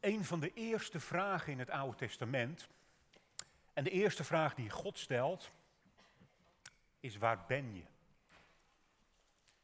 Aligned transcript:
een 0.00 0.24
van 0.24 0.40
de 0.40 0.52
eerste 0.52 1.00
vragen 1.00 1.52
in 1.52 1.58
het 1.58 1.70
Oude 1.70 1.96
Testament. 1.96 2.68
En 3.72 3.84
de 3.84 3.90
eerste 3.90 4.24
vraag 4.24 4.54
die 4.54 4.70
God 4.70 4.98
stelt 4.98 5.50
is 7.00 7.16
waar 7.16 7.44
ben 7.46 7.74
je? 7.74 7.84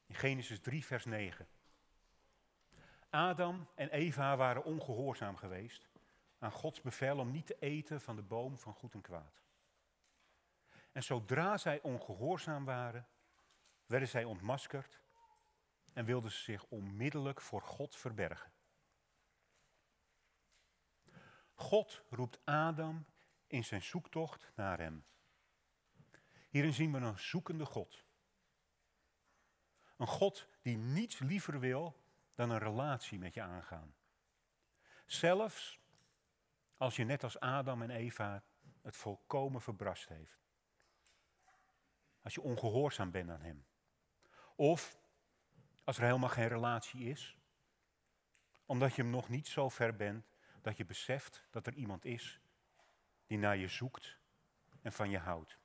In 0.06 0.14
Genesis 0.14 0.60
3, 0.60 0.84
vers 0.84 1.04
9. 1.04 1.46
Adam 3.10 3.66
en 3.74 3.88
Eva 3.88 4.36
waren 4.36 4.64
ongehoorzaam 4.64 5.36
geweest 5.36 5.88
aan 6.38 6.52
Gods 6.52 6.80
bevel 6.80 7.18
om 7.18 7.30
niet 7.30 7.46
te 7.46 7.56
eten 7.58 8.00
van 8.00 8.16
de 8.16 8.22
boom 8.22 8.58
van 8.58 8.74
goed 8.74 8.94
en 8.94 9.00
kwaad. 9.00 9.42
En 10.92 11.02
zodra 11.02 11.56
zij 11.56 11.80
ongehoorzaam 11.82 12.64
waren, 12.64 13.06
werden 13.86 14.08
zij 14.08 14.24
ontmaskerd 14.24 15.00
en 15.92 16.04
wilden 16.04 16.30
ze 16.30 16.42
zich 16.42 16.64
onmiddellijk 16.64 17.40
voor 17.40 17.62
God 17.62 17.96
verbergen. 17.96 18.50
God 21.66 22.02
roept 22.10 22.40
Adam 22.44 23.06
in 23.46 23.64
zijn 23.64 23.82
zoektocht 23.82 24.52
naar 24.54 24.78
hem. 24.78 25.04
Hierin 26.48 26.72
zien 26.72 26.92
we 26.92 26.98
een 26.98 27.18
zoekende 27.18 27.64
God. 27.64 28.04
Een 29.96 30.06
God 30.06 30.48
die 30.62 30.76
niets 30.76 31.18
liever 31.18 31.60
wil 31.60 32.02
dan 32.34 32.50
een 32.50 32.58
relatie 32.58 33.18
met 33.18 33.34
je 33.34 33.42
aangaan. 33.42 33.94
Zelfs 35.06 35.80
als 36.76 36.96
je 36.96 37.04
net 37.04 37.24
als 37.24 37.40
Adam 37.40 37.82
en 37.82 37.90
Eva 37.90 38.42
het 38.82 38.96
volkomen 38.96 39.60
verbrast 39.60 40.08
heeft. 40.08 40.38
Als 42.22 42.34
je 42.34 42.40
ongehoorzaam 42.42 43.10
bent 43.10 43.30
aan 43.30 43.42
hem. 43.42 43.66
Of 44.56 44.98
als 45.84 45.96
er 45.96 46.04
helemaal 46.04 46.28
geen 46.28 46.48
relatie 46.48 47.00
is. 47.00 47.38
Omdat 48.66 48.94
je 48.94 49.02
hem 49.02 49.10
nog 49.10 49.28
niet 49.28 49.46
zo 49.46 49.68
ver 49.68 49.96
bent 49.96 50.35
dat 50.66 50.76
je 50.76 50.84
beseft 50.84 51.46
dat 51.50 51.66
er 51.66 51.74
iemand 51.74 52.04
is 52.04 52.40
die 53.26 53.38
naar 53.38 53.56
je 53.56 53.68
zoekt 53.68 54.18
en 54.82 54.92
van 54.92 55.10
je 55.10 55.18
houdt. 55.18 55.58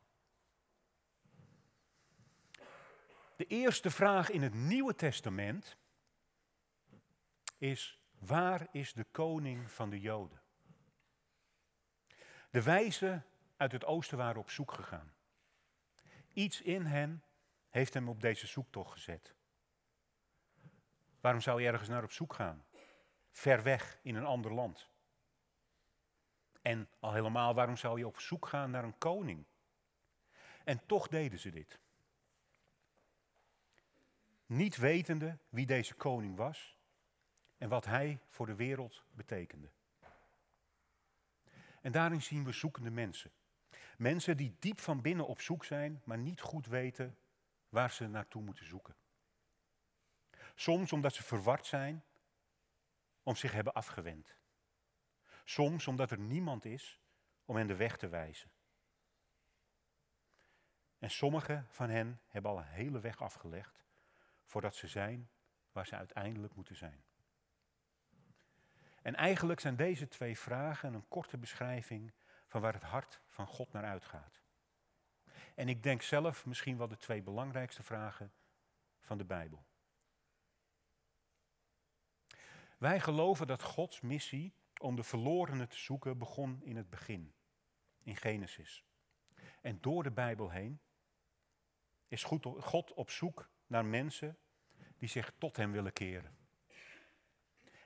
De 3.35 3.45
eerste 3.47 3.89
vraag 3.89 4.29
in 4.29 4.41
het 4.41 4.53
Nieuwe 4.53 4.95
Testament 4.95 5.77
is, 7.57 7.99
waar 8.19 8.67
is 8.71 8.93
de 8.93 9.03
koning 9.03 9.71
van 9.71 9.89
de 9.89 9.99
Joden? 9.99 10.41
De 12.49 12.63
wijzen 12.63 13.25
uit 13.57 13.71
het 13.71 13.85
oosten 13.85 14.17
waren 14.17 14.41
op 14.41 14.49
zoek 14.49 14.71
gegaan. 14.71 15.13
Iets 16.33 16.61
in 16.61 16.85
hen 16.85 17.23
heeft 17.69 17.93
hem 17.93 18.09
op 18.09 18.21
deze 18.21 18.47
zoektocht 18.47 18.91
gezet. 18.91 19.35
Waarom 21.19 21.41
zou 21.41 21.61
je 21.61 21.67
ergens 21.67 21.89
naar 21.89 22.03
op 22.03 22.11
zoek 22.11 22.33
gaan? 22.33 22.65
Ver 23.31 23.63
weg 23.63 23.99
in 24.01 24.15
een 24.15 24.25
ander 24.25 24.53
land. 24.53 24.90
En 26.61 26.89
al 26.99 27.13
helemaal, 27.13 27.53
waarom 27.53 27.77
zou 27.77 27.97
je 27.97 28.07
op 28.07 28.19
zoek 28.19 28.47
gaan 28.47 28.71
naar 28.71 28.83
een 28.83 28.97
koning? 28.97 29.45
En 30.63 30.85
toch 30.85 31.07
deden 31.07 31.39
ze 31.39 31.49
dit. 31.49 31.79
Niet 34.45 34.77
wetende 34.77 35.37
wie 35.49 35.65
deze 35.65 35.93
koning 35.93 36.35
was 36.35 36.77
en 37.57 37.69
wat 37.69 37.85
hij 37.85 38.19
voor 38.27 38.45
de 38.45 38.55
wereld 38.55 39.03
betekende. 39.11 39.71
En 41.81 41.91
daarin 41.91 42.21
zien 42.21 42.43
we 42.43 42.51
zoekende 42.51 42.91
mensen. 42.91 43.31
Mensen 43.97 44.37
die 44.37 44.55
diep 44.59 44.79
van 44.79 45.01
binnen 45.01 45.27
op 45.27 45.41
zoek 45.41 45.65
zijn, 45.65 46.01
maar 46.05 46.17
niet 46.17 46.41
goed 46.41 46.65
weten 46.65 47.17
waar 47.69 47.91
ze 47.91 48.07
naartoe 48.07 48.41
moeten 48.41 48.65
zoeken. 48.65 48.95
Soms 50.55 50.93
omdat 50.93 51.13
ze 51.13 51.23
verward 51.23 51.65
zijn, 51.65 52.03
om 53.23 53.35
zich 53.35 53.51
hebben 53.51 53.73
afgewend. 53.73 54.35
Soms 55.51 55.87
omdat 55.87 56.11
er 56.11 56.19
niemand 56.19 56.65
is 56.65 56.99
om 57.45 57.55
hen 57.55 57.67
de 57.67 57.75
weg 57.75 57.97
te 57.97 58.09
wijzen. 58.09 58.51
En 60.99 61.09
sommigen 61.09 61.67
van 61.69 61.89
hen 61.89 62.21
hebben 62.27 62.51
al 62.51 62.57
een 62.57 62.63
hele 62.63 62.99
weg 62.99 63.21
afgelegd 63.21 63.83
voordat 64.43 64.75
ze 64.75 64.87
zijn 64.87 65.29
waar 65.71 65.85
ze 65.85 65.95
uiteindelijk 65.95 66.55
moeten 66.55 66.75
zijn. 66.75 67.03
En 69.01 69.15
eigenlijk 69.15 69.59
zijn 69.59 69.75
deze 69.75 70.07
twee 70.07 70.37
vragen 70.37 70.93
een 70.93 71.07
korte 71.07 71.37
beschrijving 71.37 72.13
van 72.47 72.61
waar 72.61 72.73
het 72.73 72.83
hart 72.83 73.21
van 73.27 73.47
God 73.47 73.71
naar 73.71 73.85
uitgaat. 73.85 74.41
En 75.55 75.69
ik 75.69 75.83
denk 75.83 76.01
zelf 76.01 76.45
misschien 76.45 76.77
wel 76.77 76.87
de 76.87 76.97
twee 76.97 77.21
belangrijkste 77.21 77.83
vragen 77.83 78.33
van 79.01 79.17
de 79.17 79.25
Bijbel. 79.25 79.65
Wij 82.77 82.99
geloven 82.99 83.47
dat 83.47 83.63
Gods 83.63 84.01
missie 84.01 84.59
om 84.81 84.95
de 84.95 85.03
verlorenen 85.03 85.69
te 85.69 85.77
zoeken 85.77 86.17
begon 86.17 86.63
in 86.63 86.75
het 86.75 86.89
begin, 86.89 87.33
in 88.03 88.15
Genesis. 88.15 88.85
En 89.61 89.77
door 89.81 90.03
de 90.03 90.11
Bijbel 90.11 90.49
heen 90.49 90.81
is 92.07 92.23
God 92.59 92.93
op 92.93 93.09
zoek 93.09 93.49
naar 93.67 93.85
mensen 93.85 94.37
die 94.97 95.09
zich 95.09 95.33
tot 95.37 95.55
Hem 95.55 95.71
willen 95.71 95.93
keren. 95.93 96.37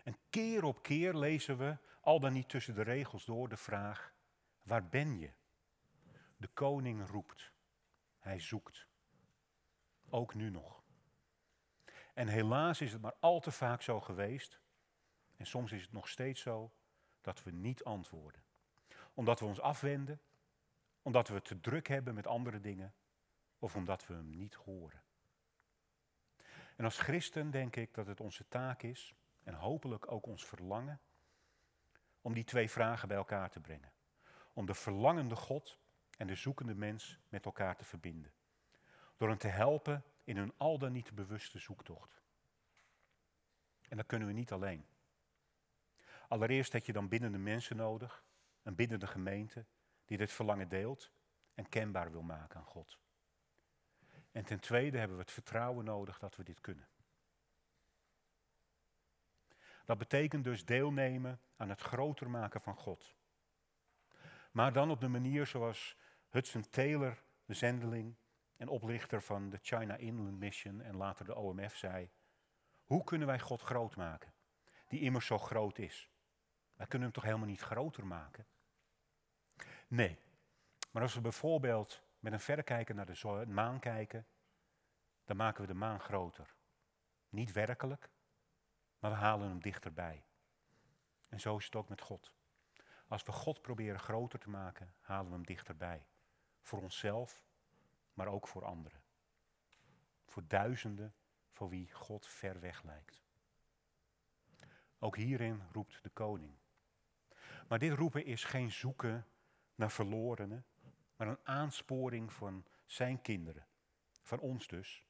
En 0.04 0.18
keer 0.30 0.64
op 0.64 0.82
keer 0.82 1.14
lezen 1.14 1.58
we, 1.58 1.78
al 2.02 2.20
dan 2.20 2.34
niet 2.34 2.50
tussen 2.50 2.76
de 2.76 2.82
regels 2.82 3.26
door, 3.26 3.50
de 3.50 3.58
vraag, 3.58 4.14
waar 4.64 4.88
ben 4.88 5.20
je? 5.20 5.34
De 6.38 6.48
koning 6.48 7.08
roept, 7.08 7.52
hij 8.20 8.40
zoekt. 8.40 8.88
Ook 10.10 10.34
nu 10.34 10.50
nog. 10.50 10.84
En 12.14 12.28
helaas 12.28 12.82
is 12.82 12.92
het 12.92 13.02
maar 13.02 13.16
al 13.20 13.40
te 13.40 13.52
vaak 13.52 13.82
zo 13.82 14.02
geweest, 14.02 14.60
en 15.38 15.46
soms 15.46 15.72
is 15.72 15.82
het 15.82 15.92
nog 15.92 16.08
steeds 16.08 16.42
zo, 16.42 16.74
dat 17.26 17.44
we 17.44 17.52
niet 17.52 17.84
antwoorden. 17.84 18.44
Omdat 19.14 19.40
we 19.40 19.46
ons 19.46 19.60
afwenden, 19.60 20.22
omdat 21.02 21.28
we 21.28 21.42
te 21.42 21.60
druk 21.60 21.88
hebben 21.88 22.14
met 22.14 22.28
andere 22.28 22.60
dingen, 22.60 22.94
of 23.60 23.76
omdat 23.76 24.08
we 24.08 24.14
hem 24.14 24.30
niet 24.30 24.54
horen. 24.54 25.02
En 26.76 26.86
als 26.86 27.00
christen 27.00 27.52
denk 27.52 27.76
ik 27.76 27.94
dat 27.94 28.08
het 28.08 28.20
onze 28.20 28.48
taak 28.48 28.84
is 28.84 29.16
en 29.44 29.54
hopelijk 29.54 30.12
ook 30.12 30.26
ons 30.26 30.46
verlangen 30.46 31.00
om 32.22 32.34
die 32.34 32.44
twee 32.44 32.70
vragen 32.70 33.08
bij 33.08 33.18
elkaar 33.18 33.50
te 33.50 33.60
brengen. 33.60 33.92
Om 34.54 34.66
de 34.66 34.74
verlangende 34.74 35.36
God 35.36 35.80
en 36.18 36.28
de 36.28 36.36
zoekende 36.36 36.76
mens 36.76 37.20
met 37.30 37.46
elkaar 37.46 37.76
te 37.76 37.86
verbinden. 37.86 38.34
Door 39.18 39.30
hen 39.30 39.38
te 39.38 39.48
helpen 39.48 40.04
in 40.24 40.38
hun 40.38 40.54
al 40.58 40.78
dan 40.78 40.92
niet 40.92 41.16
bewuste 41.16 41.60
zoektocht. 41.60 42.22
En 43.90 43.98
dat 43.98 44.06
kunnen 44.06 44.28
we 44.28 44.34
niet 44.34 44.52
alleen. 44.52 44.86
Allereerst 46.28 46.74
heb 46.74 46.86
je 46.86 46.94
dan 46.94 47.08
binnen 47.08 47.44
mensen 47.44 47.76
nodig, 47.76 48.24
een 48.64 48.76
binnen 48.76 49.08
gemeente, 49.08 49.66
die 50.06 50.18
dit 50.18 50.32
verlangen 50.32 50.70
deelt 50.70 51.12
en 51.54 51.70
kenbaar 51.70 52.12
wil 52.12 52.22
maken 52.22 52.60
aan 52.60 52.66
God. 52.66 53.00
En 54.32 54.46
ten 54.46 54.60
tweede 54.60 54.98
hebben 54.98 55.18
we 55.18 55.24
het 55.24 55.32
vertrouwen 55.32 55.86
nodig 55.86 56.20
dat 56.20 56.36
we 56.36 56.44
dit 56.44 56.62
kunnen. 56.62 56.88
Dat 59.86 59.98
betekent 59.98 60.44
dus 60.44 60.66
deelnemen 60.66 61.42
aan 61.56 61.70
het 61.70 61.82
groter 61.82 62.30
maken 62.30 62.62
van 62.62 62.76
God. 62.76 63.16
Maar 64.52 64.74
dan 64.74 64.92
op 64.92 65.02
de 65.02 65.08
manier 65.08 65.46
zoals 65.46 65.98
Hudson 66.30 66.70
Taylor, 66.70 67.24
de 67.46 67.54
zendeling 67.54 68.16
en 68.58 68.68
oplichter 68.68 69.22
van 69.22 69.50
de 69.50 69.60
China 69.62 69.96
Inland 69.96 70.40
Mission 70.40 70.82
en 70.82 70.96
later 70.96 71.26
de 71.26 71.36
OMF 71.36 71.76
zei, 71.76 72.10
hoe 72.84 73.04
kunnen 73.04 73.28
wij 73.28 73.40
God 73.40 73.62
groot 73.62 73.96
maken, 73.96 74.34
die 74.88 75.00
immers 75.00 75.26
zo 75.26 75.38
groot 75.38 75.78
is? 75.78 76.10
Wij 76.76 76.88
kunnen 76.88 77.08
hem 77.08 77.12
toch 77.12 77.24
helemaal 77.24 77.48
niet 77.48 77.62
groter 77.62 78.06
maken? 78.06 78.46
Nee, 79.88 80.20
maar 80.92 81.02
als 81.02 81.14
we 81.14 81.22
bijvoorbeeld 81.22 82.02
met 82.20 82.34
een 82.34 82.40
verrekijker 82.40 82.96
naar 82.96 83.06
de 83.06 83.44
maan 83.48 83.80
kijken, 83.80 84.28
dan 85.24 85.38
maken 85.38 85.62
we 85.62 85.68
de 85.68 85.74
maan 85.74 86.00
groter. 86.00 86.56
Niet 87.30 87.52
werkelijk, 87.52 88.10
maar 89.00 89.12
we 89.12 89.18
halen 89.18 89.48
hem 89.48 89.62
dichterbij. 89.62 90.24
En 91.30 91.40
zo 91.40 91.58
is 91.58 91.66
het 91.66 91.76
ook 91.76 91.90
met 91.90 92.02
God. 92.02 92.34
Als 93.08 93.24
we 93.24 93.32
God 93.32 93.62
proberen 93.62 94.00
groter 94.00 94.40
te 94.40 94.50
maken, 94.50 94.94
halen 95.00 95.26
we 95.26 95.34
hem 95.34 95.46
dichterbij. 95.46 96.08
Voor 96.62 96.82
onszelf, 96.82 97.44
maar 98.14 98.28
ook 98.28 98.48
voor 98.48 98.66
anderen. 98.66 99.04
Voor 100.26 100.44
duizenden 100.48 101.16
voor 101.52 101.70
wie 101.70 101.92
God 101.92 102.28
ver 102.28 102.60
weg 102.60 102.84
lijkt. 102.84 103.22
Ook 105.00 105.16
hierin 105.16 105.64
roept 105.72 106.04
de 106.04 106.10
koning. 106.10 106.58
Maar 107.68 107.80
dit 107.80 107.94
roepen 107.94 108.26
is 108.26 108.44
geen 108.44 108.72
zoeken 108.72 109.28
naar 109.76 109.92
verlorenen, 109.92 110.66
maar 111.16 111.28
een 111.28 111.40
aansporing 111.44 112.34
van 112.34 112.66
zijn 112.86 113.22
kinderen, 113.22 113.68
van 114.22 114.40
ons 114.40 114.68
dus. 114.68 115.06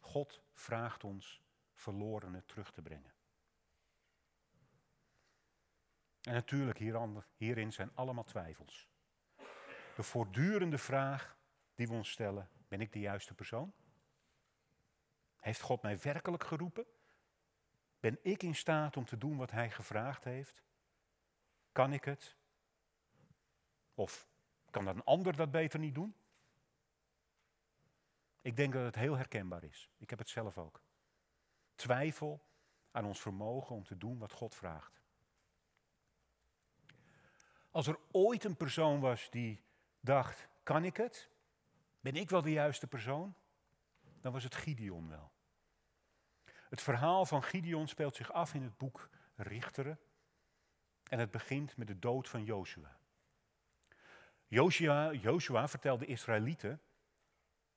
God 0.00 0.42
vraagt 0.52 1.04
ons 1.04 1.42
verlorenen 1.74 2.44
terug 2.46 2.70
te 2.72 2.82
brengen. 2.82 3.14
En 6.22 6.32
natuurlijk 6.32 6.78
hierin 7.36 7.72
zijn 7.72 7.90
allemaal 7.94 8.24
twijfels. 8.24 8.88
De 9.94 10.02
voortdurende 10.02 10.78
vraag 10.78 11.36
die 11.74 11.86
we 11.86 11.92
ons 11.92 12.10
stellen, 12.10 12.50
ben 12.68 12.80
ik 12.80 12.92
de 12.92 13.00
juiste 13.00 13.34
persoon? 13.34 13.74
Heeft 15.36 15.60
God 15.60 15.82
mij 15.82 15.98
werkelijk 15.98 16.44
geroepen? 16.44 16.86
Ben 18.00 18.18
ik 18.22 18.42
in 18.42 18.54
staat 18.54 18.96
om 18.96 19.04
te 19.04 19.18
doen 19.18 19.36
wat 19.36 19.50
hij 19.50 19.70
gevraagd 19.70 20.24
heeft? 20.24 20.64
Kan 21.76 21.92
ik 21.92 22.04
het? 22.04 22.36
Of 23.94 24.28
kan 24.70 24.86
een 24.86 25.04
ander 25.04 25.36
dat 25.36 25.50
beter 25.50 25.78
niet 25.78 25.94
doen? 25.94 26.14
Ik 28.42 28.56
denk 28.56 28.72
dat 28.72 28.84
het 28.84 28.94
heel 28.94 29.16
herkenbaar 29.16 29.64
is. 29.64 29.90
Ik 29.96 30.10
heb 30.10 30.18
het 30.18 30.28
zelf 30.28 30.58
ook. 30.58 30.82
Twijfel 31.74 32.46
aan 32.90 33.04
ons 33.04 33.20
vermogen 33.20 33.76
om 33.76 33.84
te 33.84 33.96
doen 33.96 34.18
wat 34.18 34.32
God 34.32 34.54
vraagt. 34.54 35.02
Als 37.70 37.86
er 37.86 37.98
ooit 38.10 38.44
een 38.44 38.56
persoon 38.56 39.00
was 39.00 39.30
die 39.30 39.62
dacht, 40.00 40.48
kan 40.62 40.84
ik 40.84 40.96
het? 40.96 41.30
Ben 42.00 42.16
ik 42.16 42.30
wel 42.30 42.42
de 42.42 42.52
juiste 42.52 42.86
persoon? 42.86 43.34
Dan 44.20 44.32
was 44.32 44.44
het 44.44 44.54
Gideon 44.54 45.08
wel. 45.08 45.32
Het 46.44 46.82
verhaal 46.82 47.26
van 47.26 47.42
Gideon 47.42 47.88
speelt 47.88 48.16
zich 48.16 48.32
af 48.32 48.54
in 48.54 48.62
het 48.62 48.76
boek 48.76 49.10
Richteren. 49.34 49.98
En 51.08 51.18
het 51.18 51.30
begint 51.30 51.76
met 51.76 51.86
de 51.86 51.98
dood 51.98 52.28
van 52.28 52.44
Joshua. 52.44 52.96
Joshua, 54.46 55.12
Joshua 55.12 55.68
vertelt 55.68 56.00
de 56.00 56.06
Israëlieten 56.06 56.80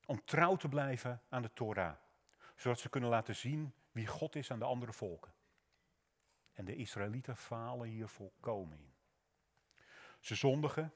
om 0.06 0.26
trouw 0.26 0.56
te 0.56 0.70
blijven 0.70 1.22
aan 1.30 1.42
de 1.42 1.54
Torah. 1.54 1.96
Zodat 2.56 2.80
ze 2.80 2.90
kunnen 2.90 3.10
laten 3.10 3.36
zien 3.36 3.74
wie 3.92 4.08
God 4.08 4.36
is 4.36 4.52
aan 4.52 4.60
de 4.60 4.66
andere 4.66 4.94
volken. 4.94 5.34
En 6.54 6.66
de 6.66 6.76
Israëlieten 6.76 7.36
falen 7.36 7.88
hier 7.88 8.08
volkomen 8.08 8.80
in. 8.80 8.94
Ze 10.20 10.36
zondigen, 10.36 10.94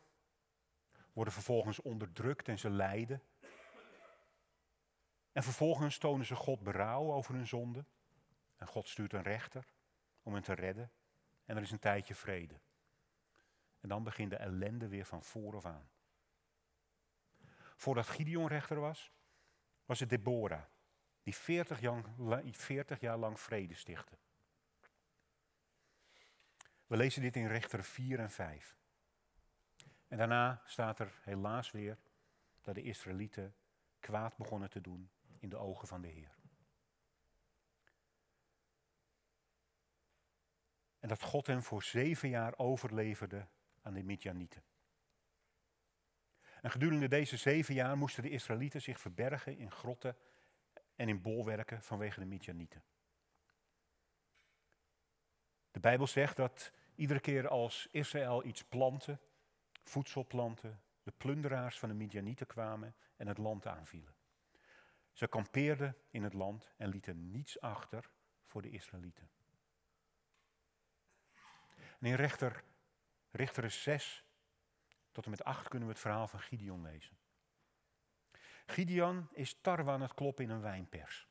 worden 1.13 1.33
vervolgens 1.33 1.81
onderdrukt 1.81 2.47
en 2.47 2.59
ze 2.59 2.69
lijden. 2.69 3.21
En 5.31 5.44
vervolgens 5.44 5.97
tonen 5.97 6.25
ze 6.25 6.35
God 6.35 6.63
berouw 6.63 7.12
over 7.13 7.33
hun 7.33 7.47
zonde. 7.47 7.85
En 8.56 8.68
God 8.68 8.88
stuurt 8.88 9.13
een 9.13 9.21
rechter 9.21 9.65
om 10.24 10.33
hen 10.33 10.44
te 10.44 10.53
redden. 10.53 10.91
En 11.45 11.56
er 11.56 11.62
is 11.62 11.72
een 11.72 11.80
tijdje 11.80 12.16
vrede. 12.16 12.60
En 13.80 13.90
dan 13.90 14.04
begint 14.04 14.30
de 14.30 14.36
ellende 14.36 14.88
weer 14.88 15.06
van 15.06 15.24
vooraf 15.24 15.66
aan. 15.66 15.90
Voordat 17.75 18.07
Gideon 18.07 18.48
rechter 18.48 18.80
was, 18.80 19.12
was 19.86 20.00
het 20.00 20.10
Deborah, 20.10 20.63
die 21.24 21.36
40 21.36 21.80
jaar, 21.80 22.04
40 22.51 23.00
jaar 23.00 23.18
lang 23.18 23.40
vrede 23.40 23.74
stichtte. 23.74 24.18
We 26.88 26.98
lezen 26.98 27.22
dit 27.22 27.36
in 27.36 27.48
Rechter 27.48 27.84
4 27.84 28.19
en 28.19 28.31
5. 28.31 28.78
En 30.07 30.18
daarna 30.18 30.62
staat 30.66 31.00
er 31.00 31.19
helaas 31.22 31.72
weer 31.72 31.98
dat 32.62 32.75
de 32.75 32.81
Israëlieten 32.81 33.56
kwaad 34.00 34.38
begonnen 34.38 34.69
te 34.69 34.81
doen 34.81 35.12
in 35.40 35.50
de 35.50 35.57
ogen 35.57 35.88
van 35.88 36.01
de 36.01 36.07
Heer. 36.07 36.36
En 41.03 41.09
dat 41.09 41.21
God 41.21 41.47
hem 41.47 41.63
voor 41.63 41.83
zeven 41.83 42.29
jaar 42.29 42.57
overleverde 42.57 43.47
aan 43.81 43.94
de 43.94 44.03
Midjanieten. 44.03 44.63
En 46.61 46.71
gedurende 46.71 47.07
deze 47.07 47.38
zeven 47.38 47.73
jaar 47.73 47.97
moesten 47.97 48.23
de 48.23 48.29
Israëlieten 48.29 48.81
zich 48.81 49.00
verbergen 49.00 49.57
in 49.57 49.71
grotten 49.71 50.17
en 50.95 51.07
in 51.07 51.21
bolwerken 51.21 51.81
vanwege 51.81 52.19
de 52.19 52.25
Midjanieten. 52.25 52.83
De 55.71 55.79
Bijbel 55.79 56.07
zegt 56.07 56.35
dat 56.35 56.71
iedere 56.95 57.19
keer 57.19 57.47
als 57.47 57.88
Israël 57.91 58.45
iets 58.45 58.63
plantte, 58.63 59.19
voedsel 59.83 60.25
plantte, 60.25 60.77
de 61.01 61.13
plunderaars 61.17 61.79
van 61.79 61.89
de 61.89 61.95
Midjanieten 61.95 62.47
kwamen 62.47 62.95
en 63.15 63.27
het 63.27 63.38
land 63.38 63.67
aanvielen. 63.67 64.15
Ze 65.11 65.27
kampeerden 65.27 65.97
in 66.09 66.23
het 66.23 66.33
land 66.33 66.73
en 66.77 66.89
lieten 66.89 67.31
niets 67.31 67.59
achter 67.59 68.11
voor 68.45 68.61
de 68.61 68.69
Israëlieten. 68.69 69.29
En 72.03 72.09
in 72.09 72.15
rechter, 72.15 72.63
Richter 73.31 73.71
6 73.71 74.25
tot 75.11 75.23
en 75.23 75.29
met 75.29 75.44
8 75.44 75.67
kunnen 75.67 75.88
we 75.88 75.94
het 75.94 76.03
verhaal 76.03 76.27
van 76.27 76.39
Gideon 76.39 76.81
lezen. 76.81 77.17
Gideon 78.65 79.27
is 79.31 79.57
tarwe 79.61 79.91
aan 79.91 80.01
het 80.01 80.13
kloppen 80.13 80.44
in 80.44 80.50
een 80.50 80.61
wijnpers. 80.61 81.27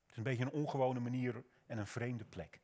Het 0.00 0.10
is 0.10 0.16
een 0.16 0.22
beetje 0.22 0.44
een 0.44 0.50
ongewone 0.50 1.00
manier 1.00 1.44
en 1.66 1.78
een 1.78 1.86
vreemde 1.86 2.24
plek. 2.24 2.60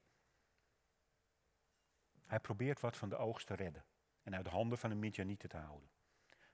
Hij 2.27 2.41
probeert 2.41 2.81
wat 2.81 2.97
van 2.97 3.09
de 3.09 3.17
oogst 3.17 3.47
te 3.47 3.55
redden 3.55 3.85
en 4.23 4.35
uit 4.35 4.45
de 4.45 4.51
handen 4.51 4.79
van 4.79 4.91
de 4.91 4.97
Midjanieten 4.97 5.49
te 5.49 5.57
houden, 5.57 5.91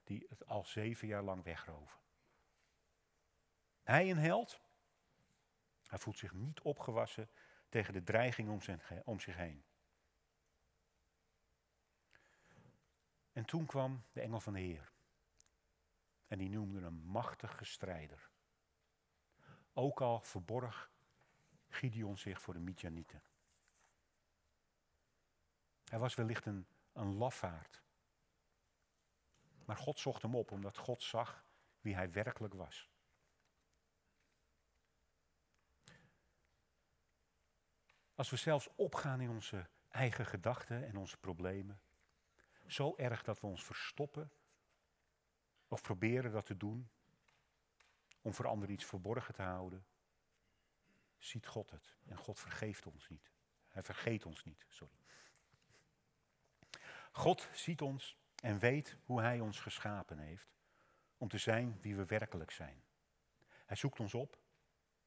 die 0.03 0.25
het 0.29 0.45
al 0.45 0.63
zeven 0.63 1.07
jaar 1.07 1.23
lang 1.23 1.43
wegroven. 1.43 1.99
Hij 3.83 4.09
een 4.09 4.17
held? 4.17 4.61
Hij 5.87 5.99
voelt 5.99 6.17
zich 6.17 6.33
niet 6.33 6.61
opgewassen 6.61 7.29
tegen 7.75 7.93
de 7.93 8.03
dreiging 8.03 8.49
om, 8.49 8.59
om 9.03 9.19
zich 9.19 9.35
heen. 9.35 9.63
En 13.31 13.45
toen 13.45 13.65
kwam 13.65 14.03
de 14.11 14.21
engel 14.21 14.39
van 14.39 14.53
de 14.53 14.59
Heer. 14.59 14.91
En 16.27 16.37
die 16.37 16.49
noemde 16.49 16.81
een 16.81 17.05
machtige 17.05 17.65
strijder. 17.65 18.29
Ook 19.73 20.01
al 20.01 20.21
verborg 20.21 20.91
Gideon 21.69 22.17
zich 22.17 22.41
voor 22.41 22.53
de 22.53 22.59
Midjanieten. 22.59 23.23
Hij 25.83 25.99
was 25.99 26.15
wellicht 26.15 26.45
een, 26.45 26.67
een 26.93 27.13
lafaard. 27.13 27.83
Maar 29.65 29.77
God 29.77 29.99
zocht 29.99 30.21
hem 30.21 30.35
op 30.35 30.51
omdat 30.51 30.77
God 30.77 31.03
zag 31.03 31.45
wie 31.81 31.95
hij 31.95 32.11
werkelijk 32.11 32.53
was. 32.53 32.89
Als 38.15 38.29
we 38.29 38.35
zelfs 38.35 38.69
opgaan 38.75 39.21
in 39.21 39.29
onze 39.29 39.67
eigen 39.89 40.25
gedachten 40.25 40.87
en 40.87 40.97
onze 40.97 41.17
problemen, 41.17 41.81
zo 42.67 42.95
erg 42.95 43.23
dat 43.23 43.39
we 43.39 43.47
ons 43.47 43.63
verstoppen 43.63 44.31
of 45.67 45.81
proberen 45.81 46.31
dat 46.31 46.45
te 46.45 46.57
doen 46.57 46.89
om 48.21 48.33
voor 48.33 48.47
anderen 48.47 48.73
iets 48.73 48.85
verborgen 48.85 49.33
te 49.33 49.41
houden, 49.41 49.85
ziet 51.17 51.47
God 51.47 51.71
het. 51.71 51.95
En 52.05 52.17
God 52.17 52.39
vergeeft 52.39 52.85
ons 52.85 53.09
niet. 53.09 53.31
Hij 53.67 53.83
vergeet 53.83 54.25
ons 54.25 54.43
niet, 54.43 54.65
sorry. 54.69 54.93
God 57.11 57.49
ziet 57.53 57.81
ons 57.81 58.17
en 58.35 58.59
weet 58.59 58.97
hoe 59.05 59.21
Hij 59.21 59.39
ons 59.39 59.59
geschapen 59.59 60.17
heeft 60.17 60.55
om 61.17 61.27
te 61.27 61.37
zijn 61.37 61.81
wie 61.81 61.95
we 61.95 62.05
werkelijk 62.05 62.51
zijn. 62.51 62.83
Hij 63.65 63.75
zoekt 63.75 63.99
ons 63.99 64.13
op 64.13 64.37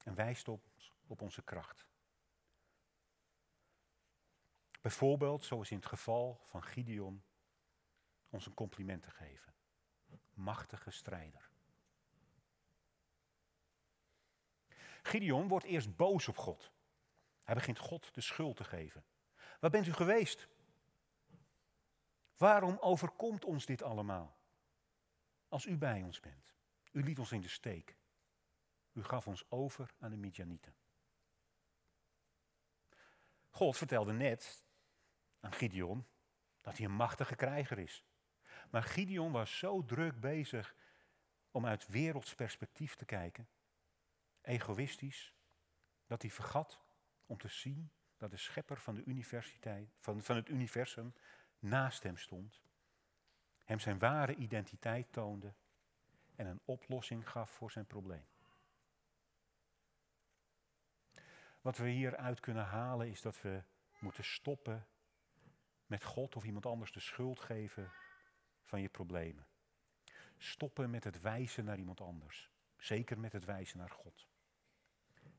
en 0.04 0.14
wijst 0.14 0.48
op, 0.48 0.64
op 1.06 1.22
onze 1.22 1.42
kracht. 1.42 1.86
Bijvoorbeeld, 4.80 5.44
zoals 5.44 5.70
in 5.70 5.76
het 5.76 5.86
geval 5.86 6.40
van 6.44 6.62
Gideon, 6.62 7.22
ons 8.28 8.46
een 8.46 8.54
compliment 8.54 9.02
te 9.02 9.10
geven. 9.10 9.54
Machtige 10.32 10.90
strijder. 10.90 11.50
Gideon 15.02 15.48
wordt 15.48 15.64
eerst 15.64 15.96
boos 15.96 16.28
op 16.28 16.36
God. 16.36 16.72
Hij 17.42 17.54
begint 17.54 17.78
God 17.78 18.14
de 18.14 18.20
schuld 18.20 18.56
te 18.56 18.64
geven. 18.64 19.04
Waar 19.60 19.70
bent 19.70 19.86
u 19.86 19.92
geweest? 19.92 20.48
Waarom 22.36 22.78
overkomt 22.80 23.44
ons 23.44 23.66
dit 23.66 23.82
allemaal? 23.82 24.38
Als 25.48 25.66
u 25.66 25.76
bij 25.76 26.02
ons 26.02 26.20
bent. 26.20 26.54
U 26.92 27.02
liet 27.02 27.18
ons 27.18 27.32
in 27.32 27.40
de 27.40 27.48
steek. 27.48 27.96
U 28.92 29.04
gaf 29.04 29.26
ons 29.26 29.50
over 29.50 29.94
aan 29.98 30.10
de 30.10 30.16
Midjanieten. 30.16 30.74
God 33.50 33.76
vertelde 33.76 34.12
net 34.12 34.66
aan 35.40 35.52
Gideon 35.52 36.06
dat 36.60 36.76
hij 36.76 36.86
een 36.86 36.92
machtige 36.92 37.34
krijger 37.34 37.78
is. 37.78 38.04
Maar 38.70 38.82
Gideon 38.82 39.32
was 39.32 39.58
zo 39.58 39.84
druk 39.84 40.20
bezig 40.20 40.74
om 41.50 41.66
uit 41.66 41.86
werelds 41.86 42.34
perspectief 42.34 42.94
te 42.94 43.04
kijken, 43.04 43.48
egoïstisch, 44.40 45.34
dat 46.06 46.22
hij 46.22 46.30
vergat 46.30 46.80
om 47.26 47.38
te 47.38 47.48
zien 47.48 47.90
dat 48.16 48.30
de 48.30 48.36
schepper 48.36 48.80
van, 48.80 48.94
de 48.94 49.04
universiteit, 49.04 49.94
van, 49.98 50.22
van 50.22 50.36
het 50.36 50.48
universum 50.48 51.14
naast 51.58 52.02
hem 52.02 52.16
stond, 52.16 52.62
hem 53.64 53.78
zijn 53.78 53.98
ware 53.98 54.34
identiteit 54.34 55.12
toonde 55.12 55.54
en 56.36 56.46
een 56.46 56.60
oplossing 56.64 57.30
gaf 57.30 57.50
voor 57.50 57.70
zijn 57.70 57.86
probleem. 57.86 58.26
Wat 61.60 61.76
we 61.76 61.88
hieruit 61.88 62.40
kunnen 62.40 62.64
halen 62.64 63.08
is 63.08 63.20
dat 63.20 63.40
we 63.40 63.62
moeten 63.98 64.24
stoppen 64.24 64.86
met 65.88 66.04
God 66.04 66.36
of 66.36 66.44
iemand 66.44 66.66
anders 66.66 66.92
de 66.92 67.00
schuld 67.00 67.40
geven 67.40 67.92
van 68.64 68.80
je 68.80 68.88
problemen. 68.88 69.46
Stoppen 70.36 70.90
met 70.90 71.04
het 71.04 71.20
wijzen 71.20 71.64
naar 71.64 71.78
iemand 71.78 72.00
anders. 72.00 72.50
Zeker 72.76 73.18
met 73.18 73.32
het 73.32 73.44
wijzen 73.44 73.78
naar 73.78 73.90
God. 73.90 74.28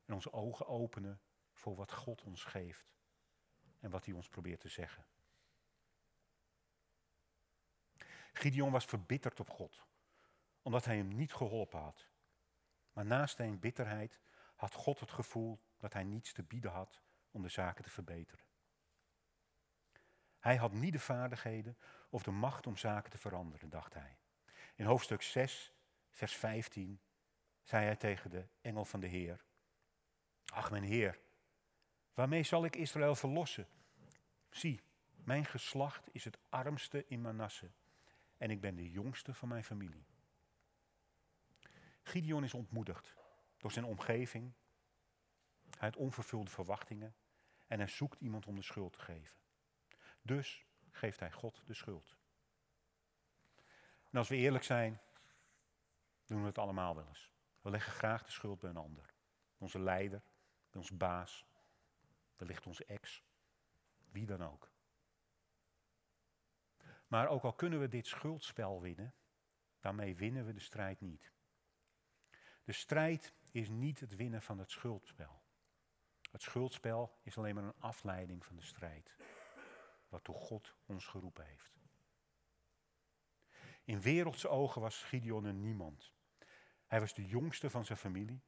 En 0.06 0.14
onze 0.14 0.34
ogen 0.34 0.68
openen 0.68 1.22
voor 1.54 1.76
wat 1.76 1.92
God 1.92 2.24
ons 2.24 2.44
geeft 2.44 2.94
en 3.80 3.90
wat 3.90 4.06
hij 4.06 4.14
ons 4.14 4.30
probeert 4.30 4.60
te 4.60 4.70
zeggen. 4.70 5.06
Gideon 8.34 8.72
was 8.72 8.86
verbitterd 8.86 9.40
op 9.40 9.50
God, 9.50 9.86
omdat 10.62 10.86
hij 10.86 10.98
hem 10.98 11.16
niet 11.16 11.34
geholpen 11.34 11.80
had. 11.80 12.08
Maar 12.94 13.06
naast 13.06 13.36
zijn 13.36 13.60
bitterheid 13.60 14.20
had 14.56 14.74
God 14.74 15.00
het 15.00 15.12
gevoel 15.12 15.60
dat 15.78 15.94
hij 15.94 16.04
niets 16.04 16.34
te 16.34 16.44
bieden 16.44 16.72
had 16.72 17.02
om 17.32 17.42
de 17.42 17.50
zaken 17.50 17.84
te 17.84 17.90
verbeteren. 17.90 18.49
Hij 20.40 20.56
had 20.56 20.74
niet 20.74 20.94
de 20.94 21.00
vaardigheden 21.00 21.78
of 22.10 22.24
de 22.24 22.32
macht 22.32 22.68
om 22.68 22.78
zaken 22.78 23.12
te 23.12 23.18
veranderen, 23.18 23.70
dacht 23.70 23.94
hij. 23.94 24.18
In 24.76 24.86
hoofdstuk 24.86 25.22
6, 25.22 25.74
vers 26.10 26.36
15, 26.36 27.00
zei 27.64 27.86
hij 27.86 27.96
tegen 27.96 28.30
de 28.30 28.48
engel 28.62 28.86
van 28.86 29.00
de 29.00 29.08
Heer: 29.08 29.46
Ach, 30.46 30.72
mijn 30.72 30.84
Heer, 30.84 31.20
waarmee 32.14 32.44
zal 32.44 32.66
ik 32.66 32.76
Israël 32.76 33.16
verlossen? 33.16 33.68
Zie, 34.50 34.82
mijn 35.24 35.46
geslacht 35.46 36.08
is 36.12 36.24
het 36.24 36.38
armste 36.50 37.06
in 37.08 37.22
Manasse 37.22 37.72
en 38.38 38.50
ik 38.50 38.62
ben 38.62 38.76
de 38.76 38.92
jongste 38.92 39.34
van 39.34 39.48
mijn 39.48 39.64
familie. 39.64 40.06
Gideon 42.04 42.44
is 42.44 42.54
ontmoedigd 42.54 43.16
door 43.58 43.72
zijn 43.72 43.86
omgeving. 43.86 44.54
Hij 45.70 45.88
heeft 45.88 45.98
onvervulde 45.98 46.50
verwachtingen 46.52 47.16
en 47.68 47.80
hij 47.80 47.88
zoekt 47.88 48.22
iemand 48.22 48.46
om 48.46 48.56
de 48.56 48.62
schuld 48.62 48.94
te 48.94 49.00
geven. 49.00 49.38
Dus 50.22 50.66
geeft 50.92 51.20
hij 51.20 51.32
God 51.32 51.62
de 51.66 51.74
schuld. 51.74 52.18
En 54.12 54.18
als 54.18 54.28
we 54.28 54.36
eerlijk 54.36 54.64
zijn, 54.64 55.02
doen 56.26 56.42
we 56.42 56.48
het 56.48 56.58
allemaal 56.58 56.96
wel 56.96 57.08
eens. 57.08 57.32
We 57.62 57.70
leggen 57.70 57.92
graag 57.92 58.26
de 58.26 58.32
schuld 58.32 58.60
bij 58.60 58.70
een 58.70 58.78
ander. 58.78 59.14
Onze 59.58 59.80
leider, 59.80 60.22
onze 60.74 60.96
baas, 60.96 61.46
wellicht 62.36 62.66
onze 62.66 62.86
ex, 62.86 63.24
wie 64.12 64.26
dan 64.26 64.44
ook. 64.44 64.72
Maar 67.08 67.28
ook 67.28 67.44
al 67.44 67.54
kunnen 67.54 67.80
we 67.80 67.88
dit 67.88 68.08
schuldspel 68.08 68.82
winnen, 68.82 69.14
daarmee 69.80 70.16
winnen 70.16 70.46
we 70.46 70.54
de 70.54 70.60
strijd 70.60 71.02
niet. 71.02 71.32
De 72.64 72.72
strijd 72.72 73.34
is 73.52 73.70
niet 73.70 74.00
het 74.00 74.16
winnen 74.16 74.42
van 74.42 74.58
het 74.58 74.72
schuldspel. 74.72 75.42
Het 76.32 76.42
schuldspel 76.42 77.20
is 77.22 77.38
alleen 77.38 77.56
maar 77.56 77.64
een 77.64 77.80
afleiding 77.80 78.46
van 78.46 78.56
de 78.56 78.62
strijd, 78.62 79.16
waartoe 80.10 80.36
God 80.36 80.76
ons 80.86 81.06
geroepen 81.06 81.46
heeft. 81.46 81.80
In 83.84 84.02
wereldse 84.02 84.48
ogen 84.48 84.82
was 84.82 85.04
Gideon 85.04 85.44
een 85.46 85.62
niemand. 85.62 86.14
Hij 86.86 87.00
was 87.00 87.14
de 87.14 87.26
jongste 87.26 87.70
van 87.70 87.86
zijn 87.86 87.98
familie 87.98 88.42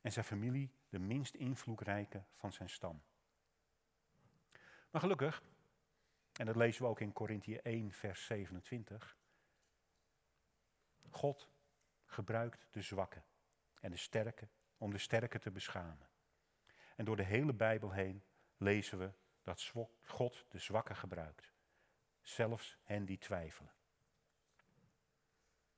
en 0.00 0.12
zijn 0.12 0.24
familie 0.24 0.72
de 0.88 0.98
minst 0.98 1.34
invloedrijke 1.34 2.24
van 2.34 2.52
zijn 2.52 2.70
stam. 2.70 3.02
Maar 4.90 5.00
gelukkig, 5.00 5.42
en 6.32 6.46
dat 6.46 6.56
lezen 6.56 6.82
we 6.82 6.88
ook 6.88 7.00
in 7.00 7.12
Korinthe 7.12 7.60
1, 7.60 7.92
vers 7.92 8.24
27, 8.24 9.16
God 11.10 11.50
gebruikt 12.04 12.66
de 12.70 12.82
zwakken 12.82 13.24
en 13.80 13.90
de 13.90 13.96
sterke 13.96 14.48
om 14.76 14.90
de 14.90 14.98
sterke 14.98 15.38
te 15.38 15.50
beschamen. 15.50 16.10
En 16.96 17.04
door 17.04 17.16
de 17.16 17.24
hele 17.24 17.54
Bijbel 17.54 17.92
heen 17.92 18.22
lezen 18.56 18.98
we 18.98 19.12
dat 19.42 19.72
God 20.04 20.44
de 20.48 20.58
zwakken 20.58 20.96
gebruikt, 20.96 21.52
zelfs 22.20 22.78
hen 22.82 23.04
die 23.04 23.18
twijfelen. 23.18 23.72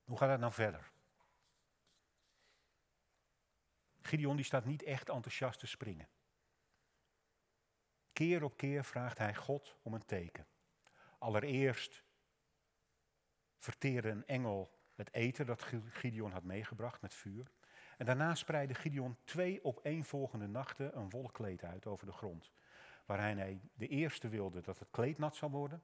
Hoe 0.04 0.18
gaat 0.18 0.30
het 0.30 0.40
nou 0.40 0.52
verder? 0.52 0.92
Gideon 4.00 4.36
die 4.36 4.44
staat 4.44 4.64
niet 4.64 4.82
echt 4.82 5.08
enthousiast 5.08 5.58
te 5.58 5.66
springen. 5.66 6.08
Keer 8.12 8.42
op 8.42 8.56
keer 8.56 8.84
vraagt 8.84 9.18
hij 9.18 9.34
God 9.34 9.76
om 9.82 9.94
een 9.94 10.04
teken. 10.04 10.46
Allereerst 11.18 12.04
verteerde 13.58 14.08
een 14.08 14.26
engel 14.26 14.78
het 14.94 15.12
eten 15.12 15.46
dat 15.46 15.62
Gideon 15.88 16.32
had 16.32 16.42
meegebracht 16.42 17.00
met 17.00 17.14
vuur. 17.14 17.50
En 17.96 18.06
daarna 18.06 18.34
spreidde 18.34 18.74
Gideon 18.74 19.16
twee 19.24 19.64
opeenvolgende 19.64 20.46
nachten 20.46 20.96
een 20.96 21.10
wolkkleed 21.10 21.64
uit 21.64 21.86
over 21.86 22.06
de 22.06 22.12
grond. 22.12 22.52
Waar 23.04 23.20
hij 23.20 23.60
de 23.74 23.88
eerste 23.88 24.28
wilde 24.28 24.60
dat 24.60 24.78
het 24.78 24.90
kleed 24.90 25.18
nat 25.18 25.36
zou 25.36 25.50
worden. 25.50 25.82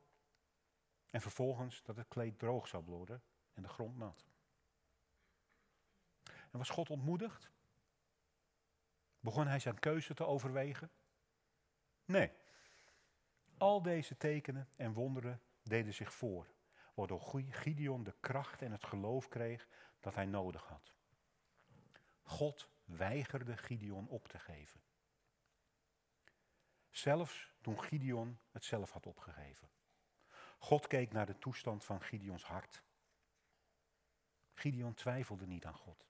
En 1.11 1.21
vervolgens 1.21 1.83
dat 1.83 1.97
het 1.97 2.09
kleed 2.09 2.39
droog 2.39 2.69
zou 2.69 2.85
worden 2.85 3.23
en 3.53 3.63
de 3.63 3.69
grond 3.69 3.97
nat. 3.97 4.27
En 6.25 6.59
was 6.59 6.71
God 6.71 6.91
ontmoedigd? 6.91 7.51
Begon 9.21 9.47
hij 9.47 9.59
zijn 9.59 9.79
keuze 9.79 10.15
te 10.15 10.27
overwegen? 10.27 10.91
Nee. 12.05 12.33
Al 13.59 13.83
deze 13.83 14.17
tekenen 14.17 14.69
en 14.77 14.93
wonderen 14.93 15.41
deden 15.63 15.95
zich 15.95 16.15
voor, 16.15 16.47
waardoor 16.95 17.21
Gideon 17.51 18.05
de 18.05 18.15
kracht 18.21 18.63
en 18.63 18.73
het 18.73 18.85
geloof 18.85 19.29
kreeg 19.29 19.69
dat 20.01 20.15
hij 20.15 20.27
nodig 20.27 20.67
had. 20.67 20.93
God 22.23 22.69
weigerde 22.85 23.57
Gideon 23.57 24.09
op 24.09 24.29
te 24.29 24.39
geven. 24.39 24.81
Zelfs 26.91 27.53
toen 27.61 27.83
Gideon 27.83 28.39
het 28.51 28.65
zelf 28.65 28.91
had 28.91 29.07
opgegeven. 29.07 29.71
God 30.59 30.87
keek 30.87 31.13
naar 31.13 31.27
de 31.27 31.39
toestand 31.39 31.85
van 31.85 32.03
Gideons 32.03 32.45
hart. 32.45 32.83
Gideon 34.53 34.95
twijfelde 34.95 35.47
niet 35.47 35.65
aan 35.65 35.77
God. 35.77 36.09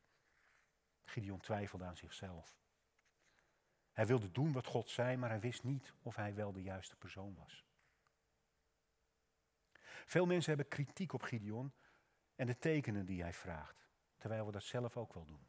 Gideon 1.05 1.41
twijfelde 1.41 1.85
aan 1.85 1.97
zichzelf. 1.97 2.59
Hij 3.93 4.07
wilde 4.07 4.31
doen 4.31 4.53
wat 4.53 4.67
God 4.67 4.89
zei, 4.89 5.17
maar 5.17 5.29
hij 5.29 5.41
wist 5.41 5.63
niet 5.63 5.93
of 6.03 6.17
hij 6.17 6.35
wel 6.35 6.53
de 6.53 6.63
juiste 6.63 6.97
persoon 6.97 7.35
was. 7.35 7.65
Veel 10.07 10.27
mensen 10.27 10.49
hebben 10.49 10.69
kritiek 10.69 11.13
op 11.13 11.23
Gideon 11.23 11.73
en 12.35 12.47
de 12.47 12.59
tekenen 12.59 13.07
die 13.07 13.23
hij 13.23 13.33
vraagt, 13.33 13.89
terwijl 14.17 14.47
we 14.47 14.53
dat 14.53 14.63
zelf 14.63 14.97
ook 14.97 15.15
wel 15.15 15.25
doen. 15.25 15.47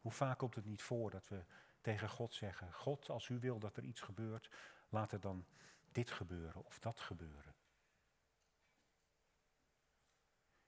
Hoe 0.00 0.12
vaak 0.12 0.38
komt 0.38 0.54
het 0.54 0.64
niet 0.64 0.82
voor 0.82 1.10
dat 1.10 1.28
we 1.28 1.44
tegen 1.80 2.08
God 2.08 2.34
zeggen: 2.34 2.72
God, 2.72 3.08
als 3.08 3.28
u 3.28 3.38
wil 3.38 3.58
dat 3.58 3.76
er 3.76 3.84
iets 3.84 4.00
gebeurt, 4.00 4.50
laat 4.88 5.12
er 5.12 5.20
dan 5.20 5.46
dit 5.92 6.10
gebeuren 6.10 6.64
of 6.64 6.78
dat 6.78 7.00
gebeuren. 7.00 7.54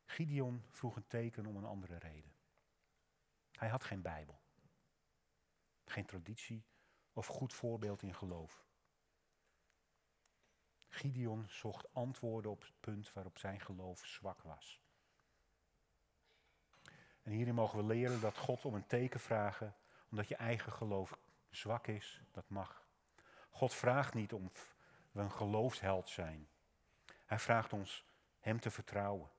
Gideon 0.05 0.65
vroeg 0.71 0.97
een 0.97 1.07
teken 1.07 1.47
om 1.47 1.57
een 1.57 1.65
andere 1.65 1.99
reden. 1.99 2.35
Hij 3.53 3.69
had 3.69 3.85
geen 3.85 4.03
Bijbel, 4.03 4.41
geen 5.85 6.07
traditie 6.07 6.65
of 7.13 7.27
goed 7.27 7.53
voorbeeld 7.53 8.03
in 8.03 8.15
geloof. 8.15 8.65
Gideon 10.89 11.49
zocht 11.49 11.95
antwoorden 11.95 12.51
op 12.51 12.63
het 12.63 12.81
punt 12.81 13.13
waarop 13.13 13.39
zijn 13.39 13.61
geloof 13.61 14.07
zwak 14.07 14.43
was. 14.43 14.81
En 17.23 17.33
hierin 17.33 17.55
mogen 17.55 17.79
we 17.79 17.85
leren 17.85 18.21
dat 18.21 18.37
God 18.39 18.65
om 18.65 18.75
een 18.75 18.87
teken 18.87 19.21
vragen, 19.21 19.77
omdat 20.13 20.29
je 20.29 20.37
eigen 20.37 20.73
geloof 20.73 21.19
zwak 21.51 21.87
is, 21.87 22.23
dat 22.31 22.49
mag. 22.49 22.87
God 23.51 23.75
vraagt 23.75 24.15
niet 24.15 24.33
om 24.33 24.51
we 25.11 25.21
een 25.21 25.31
geloofsheld 25.31 26.09
zijn. 26.09 26.49
Hij 27.27 27.39
vraagt 27.39 27.73
ons 27.73 28.05
Hem 28.41 28.61
te 28.61 28.71
vertrouwen. 28.71 29.31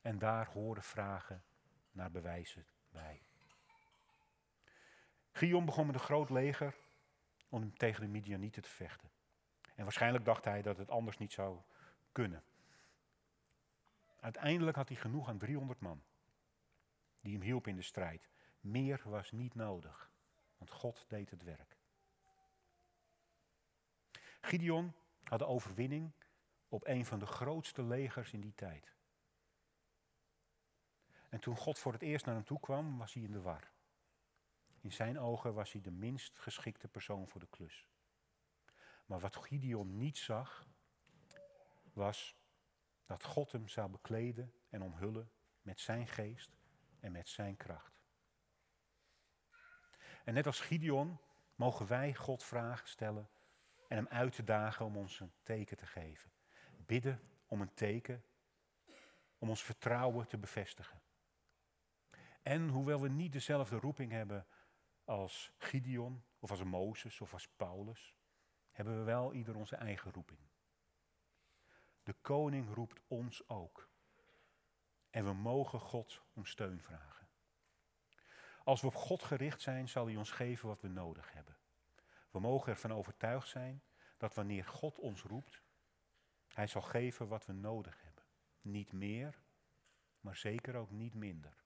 En 0.00 0.18
daar 0.18 0.46
horen 0.46 0.82
vragen 0.82 1.44
naar 1.92 2.10
bewijzen 2.10 2.66
bij. 2.90 3.22
Gion 5.32 5.64
begon 5.64 5.86
met 5.86 5.94
een 5.94 6.00
groot 6.00 6.30
leger 6.30 6.74
om 7.48 7.76
tegen 7.76 8.00
de 8.00 8.08
Midianieten 8.08 8.62
te 8.62 8.70
vechten. 8.70 9.10
En 9.74 9.82
waarschijnlijk 9.82 10.24
dacht 10.24 10.44
hij 10.44 10.62
dat 10.62 10.76
het 10.76 10.90
anders 10.90 11.18
niet 11.18 11.32
zou 11.32 11.60
kunnen. 12.12 12.44
Uiteindelijk 14.20 14.76
had 14.76 14.88
hij 14.88 14.96
genoeg 14.96 15.28
aan 15.28 15.38
300 15.38 15.80
man 15.80 16.02
die 17.20 17.32
hem 17.32 17.42
hielp 17.42 17.66
in 17.66 17.76
de 17.76 17.82
strijd. 17.82 18.28
Meer 18.64 19.00
was 19.04 19.32
niet 19.32 19.54
nodig, 19.54 20.10
want 20.56 20.70
God 20.70 21.04
deed 21.08 21.30
het 21.30 21.42
werk. 21.42 21.78
Gideon 24.40 24.94
had 25.22 25.38
de 25.38 25.46
overwinning 25.46 26.12
op 26.68 26.86
een 26.86 27.04
van 27.04 27.18
de 27.18 27.26
grootste 27.26 27.82
legers 27.82 28.32
in 28.32 28.40
die 28.40 28.54
tijd. 28.54 28.94
En 31.28 31.40
toen 31.40 31.56
God 31.56 31.78
voor 31.78 31.92
het 31.92 32.02
eerst 32.02 32.24
naar 32.24 32.34
hem 32.34 32.44
toe 32.44 32.60
kwam, 32.60 32.98
was 32.98 33.14
hij 33.14 33.22
in 33.22 33.32
de 33.32 33.40
war. 33.40 33.70
In 34.80 34.92
zijn 34.92 35.18
ogen 35.18 35.54
was 35.54 35.72
hij 35.72 35.80
de 35.80 35.90
minst 35.90 36.38
geschikte 36.38 36.88
persoon 36.88 37.28
voor 37.28 37.40
de 37.40 37.48
klus. 37.50 37.88
Maar 39.06 39.20
wat 39.20 39.36
Gideon 39.36 39.96
niet 39.96 40.18
zag, 40.18 40.66
was 41.92 42.36
dat 43.06 43.24
God 43.24 43.52
hem 43.52 43.68
zou 43.68 43.90
bekleden 43.90 44.54
en 44.68 44.82
omhullen 44.82 45.30
met 45.62 45.80
zijn 45.80 46.06
geest 46.06 46.50
en 47.00 47.12
met 47.12 47.28
zijn 47.28 47.56
kracht. 47.56 47.93
En 50.24 50.34
net 50.34 50.46
als 50.46 50.60
Gideon 50.60 51.18
mogen 51.54 51.86
wij 51.86 52.14
God 52.14 52.42
vragen 52.42 52.88
stellen 52.88 53.28
en 53.88 53.96
hem 53.96 54.08
uit 54.08 54.32
te 54.32 54.44
dagen 54.44 54.86
om 54.86 54.96
ons 54.96 55.20
een 55.20 55.32
teken 55.42 55.76
te 55.76 55.86
geven. 55.86 56.30
Bidden 56.76 57.20
om 57.46 57.60
een 57.60 57.74
teken, 57.74 58.24
om 59.38 59.48
ons 59.48 59.62
vertrouwen 59.62 60.26
te 60.26 60.38
bevestigen. 60.38 61.02
En 62.42 62.68
hoewel 62.68 63.00
we 63.00 63.08
niet 63.08 63.32
dezelfde 63.32 63.76
roeping 63.76 64.10
hebben 64.12 64.46
als 65.04 65.52
Gideon 65.58 66.24
of 66.38 66.50
als 66.50 66.62
Mozes 66.62 67.20
of 67.20 67.32
als 67.32 67.48
Paulus, 67.48 68.14
hebben 68.70 68.98
we 68.98 69.04
wel 69.04 69.32
ieder 69.32 69.56
onze 69.56 69.76
eigen 69.76 70.12
roeping. 70.12 70.40
De 72.02 72.14
koning 72.20 72.74
roept 72.74 73.00
ons 73.08 73.48
ook. 73.48 73.88
En 75.10 75.24
we 75.24 75.32
mogen 75.32 75.80
God 75.80 76.22
om 76.32 76.44
steun 76.44 76.80
vragen. 76.80 77.23
Als 78.64 78.80
we 78.80 78.86
op 78.86 78.94
God 78.94 79.22
gericht 79.22 79.60
zijn, 79.60 79.88
zal 79.88 80.06
hij 80.06 80.16
ons 80.16 80.30
geven 80.30 80.68
wat 80.68 80.80
we 80.80 80.88
nodig 80.88 81.32
hebben. 81.32 81.56
We 82.30 82.40
mogen 82.40 82.72
ervan 82.72 82.92
overtuigd 82.92 83.48
zijn 83.48 83.82
dat 84.16 84.34
wanneer 84.34 84.64
God 84.64 84.98
ons 84.98 85.22
roept, 85.22 85.62
hij 86.46 86.66
zal 86.66 86.82
geven 86.82 87.28
wat 87.28 87.46
we 87.46 87.52
nodig 87.52 88.02
hebben. 88.02 88.24
Niet 88.60 88.92
meer, 88.92 89.42
maar 90.20 90.36
zeker 90.36 90.74
ook 90.74 90.90
niet 90.90 91.14
minder. 91.14 91.64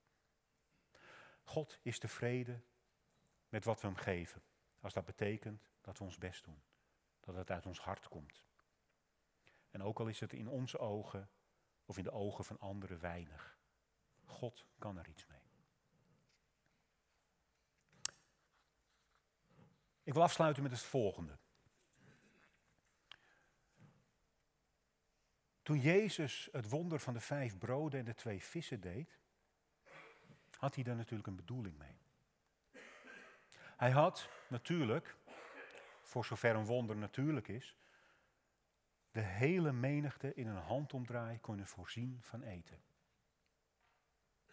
God 1.43 1.79
is 1.83 1.99
tevreden 1.99 2.65
met 3.49 3.65
wat 3.65 3.81
we 3.81 3.87
hem 3.87 3.97
geven, 3.97 4.43
als 4.81 4.93
dat 4.93 5.05
betekent 5.05 5.71
dat 5.81 5.99
we 5.99 6.05
ons 6.05 6.19
best 6.19 6.45
doen, 6.45 6.63
dat 7.21 7.35
het 7.35 7.51
uit 7.51 7.67
ons 7.67 7.81
hart 7.81 8.09
komt. 8.09 8.45
En 9.71 9.83
ook 9.83 10.01
al 10.01 10.09
is 10.09 10.21
het 10.21 10.33
in 10.33 10.49
onze 10.49 10.79
ogen 10.79 11.31
of 11.85 11.99
in 11.99 12.05
de 12.05 12.13
ogen 12.13 12.45
van 12.45 12.59
anderen 12.59 13.01
weinig. 13.01 13.59
God 14.25 14.67
kan 14.79 14.99
er 14.99 15.09
iets 15.09 15.27
mee. 15.27 15.48
Ik 20.09 20.15
wil 20.15 20.23
afsluiten 20.23 20.63
met 20.63 20.73
het 20.73 20.81
volgende. 20.81 21.39
Toen 25.63 25.81
Jezus 25.81 26.49
het 26.53 26.69
wonder 26.69 27.01
van 27.01 27.15
de 27.15 27.21
vijf 27.21 27.59
broden 27.59 27.99
en 27.99 28.05
de 28.05 28.15
twee 28.15 28.43
vissen 28.43 28.81
deed, 28.81 29.19
had 30.57 30.75
hij 30.75 30.85
daar 30.85 30.97
natuurlijk 30.97 31.29
een 31.29 31.37
bedoeling 31.37 31.79
mee. 31.79 31.99
Hij 33.77 33.91
had 33.91 34.29
natuurlijk, 34.49 35.17
voor 36.03 36.25
zover 36.25 36.55
een 36.55 36.67
wonder 36.67 36.97
natuurlijk 36.97 37.49
is, 37.49 37.77
de 39.11 39.21
hele 39.21 39.73
menigte 39.73 40.35
in 40.35 40.47
een 40.47 40.63
handomdraai 40.63 41.41
kunnen 41.41 41.67
voorzien 41.67 42.19
van 42.21 42.43
eten. 42.43 42.83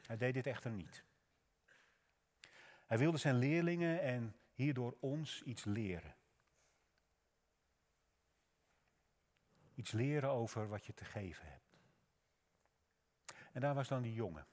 Hij 0.02 0.18
deed 0.18 0.34
dit 0.34 0.48
echter 0.48 0.72
niet. 0.72 1.04
Hij 2.86 2.98
wilde 2.98 3.18
zijn 3.18 3.36
leerlingen 3.36 4.02
en 4.02 4.36
hierdoor 4.56 4.98
ons 5.00 5.42
iets 5.42 5.64
leren. 5.64 6.16
Iets 9.74 9.92
leren 9.92 10.30
over 10.30 10.68
wat 10.68 10.86
je 10.86 10.94
te 10.94 11.06
geven 11.06 11.48
hebt. 11.48 11.78
En 13.52 13.62
daar 13.62 13.74
was 13.74 13.88
dan 13.88 14.02
die 14.02 14.14
jongen. 14.14 14.48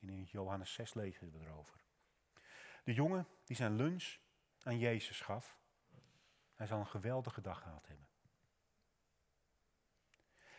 In 0.00 0.22
Johannes 0.22 0.72
6 0.72 0.94
lezen 0.94 1.32
we 1.32 1.38
erover. 1.38 1.84
De 2.84 2.92
jongen 2.92 3.26
die 3.44 3.56
zijn 3.56 3.76
lunch 3.76 4.18
aan 4.62 4.78
Jezus 4.78 5.20
gaf. 5.20 5.60
Hij 6.54 6.66
zal 6.66 6.78
een 6.78 6.86
geweldige 6.86 7.40
dag 7.40 7.62
gehad 7.62 7.86
hebben. 7.86 8.08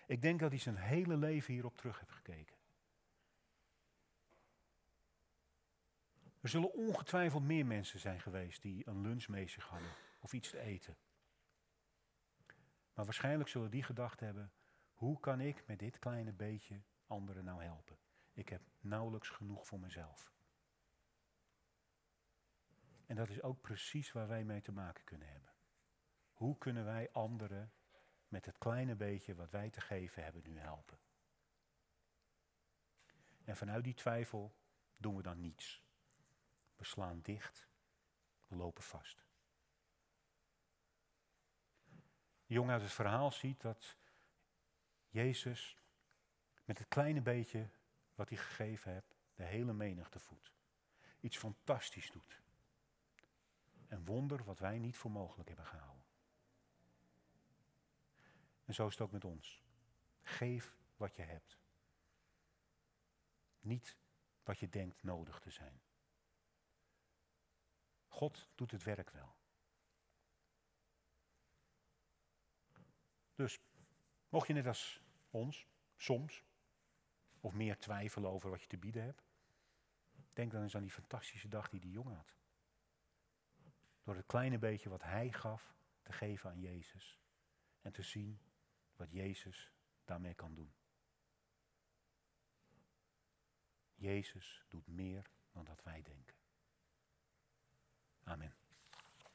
Ik 0.07 0.21
denk 0.21 0.39
dat 0.39 0.51
hij 0.51 0.59
zijn 0.59 0.77
hele 0.77 1.17
leven 1.17 1.53
hierop 1.53 1.77
terug 1.77 1.99
heeft 1.99 2.11
gekeken. 2.11 2.55
Er 6.43 6.49
zullen 6.49 6.73
ongetwijfeld 6.73 7.43
meer 7.43 7.65
mensen 7.65 7.99
zijn 7.99 8.21
geweest 8.21 8.61
die 8.61 8.87
een 8.87 9.01
lunch 9.01 9.27
mee 9.27 9.47
zich 9.47 9.65
hadden 9.65 9.89
of 10.19 10.33
iets 10.33 10.49
te 10.49 10.59
eten. 10.59 10.97
Maar 12.93 13.05
waarschijnlijk 13.05 13.49
zullen 13.49 13.71
die 13.71 13.83
gedacht 13.83 14.19
hebben, 14.19 14.51
hoe 14.93 15.19
kan 15.19 15.39
ik 15.39 15.67
met 15.67 15.79
dit 15.79 15.99
kleine 15.99 16.31
beetje 16.31 16.81
anderen 17.07 17.43
nou 17.43 17.63
helpen? 17.63 17.97
Ik 18.33 18.49
heb 18.49 18.61
nauwelijks 18.79 19.29
genoeg 19.29 19.67
voor 19.67 19.79
mezelf. 19.79 20.31
En 23.05 23.15
dat 23.15 23.29
is 23.29 23.41
ook 23.41 23.61
precies 23.61 24.11
waar 24.11 24.27
wij 24.27 24.43
mee 24.43 24.61
te 24.61 24.71
maken 24.71 25.03
kunnen 25.03 25.27
hebben. 25.27 25.51
Hoe 26.33 26.57
kunnen 26.57 26.85
wij 26.85 27.11
anderen 27.11 27.73
met 28.27 28.45
het 28.45 28.57
kleine 28.57 28.95
beetje 28.95 29.35
wat 29.35 29.49
wij 29.49 29.69
te 29.69 29.81
geven 29.81 30.23
hebben 30.23 30.43
nu 30.43 30.59
helpen? 30.59 30.99
En 33.43 33.57
vanuit 33.57 33.83
die 33.83 33.93
twijfel 33.93 34.55
doen 34.97 35.15
we 35.15 35.21
dan 35.21 35.39
niets. 35.39 35.83
We 36.83 36.89
slaan 36.89 37.19
dicht, 37.21 37.67
we 38.47 38.55
lopen 38.55 38.83
vast. 38.83 39.25
De 42.45 42.53
jongen 42.53 42.73
uit 42.73 42.81
het 42.81 42.91
verhaal 42.91 43.31
ziet 43.31 43.61
dat 43.61 43.97
Jezus 45.09 45.77
met 46.65 46.77
het 46.77 46.87
kleine 46.87 47.21
beetje 47.21 47.69
wat 48.15 48.29
hij 48.29 48.37
gegeven 48.37 48.91
heeft, 48.91 49.15
de 49.35 49.43
hele 49.43 49.73
menigte 49.73 50.19
voedt. 50.19 50.51
Iets 51.19 51.37
fantastisch 51.37 52.11
doet. 52.11 52.41
Een 53.87 54.05
wonder 54.05 54.43
wat 54.43 54.59
wij 54.59 54.79
niet 54.79 54.97
voor 54.97 55.11
mogelijk 55.11 55.47
hebben 55.47 55.65
gehouden. 55.65 56.05
En 58.65 58.73
zo 58.73 58.87
is 58.87 58.93
het 58.93 59.01
ook 59.01 59.11
met 59.11 59.25
ons. 59.25 59.61
Geef 60.21 60.75
wat 60.97 61.15
je 61.15 61.23
hebt. 61.23 61.57
Niet 63.59 63.97
wat 64.43 64.59
je 64.59 64.69
denkt 64.69 65.03
nodig 65.03 65.39
te 65.39 65.49
zijn. 65.49 65.81
God 68.13 68.49
doet 68.55 68.71
het 68.71 68.83
werk 68.83 69.09
wel. 69.09 69.35
Dus, 73.35 73.59
mocht 74.29 74.47
je 74.47 74.53
net 74.53 74.67
als 74.67 75.01
ons, 75.29 75.67
soms, 75.95 76.43
of 77.39 77.53
meer 77.53 77.79
twijfelen 77.79 78.29
over 78.29 78.49
wat 78.49 78.61
je 78.61 78.67
te 78.67 78.77
bieden 78.77 79.03
hebt, 79.03 79.23
denk 80.33 80.51
dan 80.51 80.61
eens 80.61 80.75
aan 80.75 80.81
die 80.81 80.91
fantastische 80.91 81.47
dag 81.47 81.69
die 81.69 81.79
die 81.79 81.91
jongen 81.91 82.15
had. 82.15 82.35
Door 84.03 84.15
het 84.15 84.25
kleine 84.25 84.57
beetje 84.57 84.89
wat 84.89 85.03
hij 85.03 85.31
gaf 85.31 85.75
te 86.01 86.11
geven 86.11 86.49
aan 86.49 86.59
Jezus 86.59 87.19
en 87.81 87.91
te 87.91 88.01
zien 88.01 88.39
wat 88.95 89.11
Jezus 89.11 89.71
daarmee 90.05 90.33
kan 90.33 90.53
doen. 90.53 90.73
Jezus 93.95 94.65
doet 94.67 94.87
meer 94.87 95.29
dan 95.51 95.65
dat 95.65 95.83
wij 95.83 96.01
denken. 96.01 96.42
아멘. 98.25 98.51